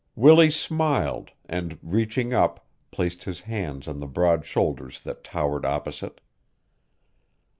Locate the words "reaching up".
1.83-2.65